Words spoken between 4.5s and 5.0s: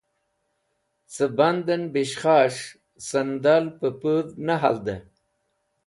haldẽ.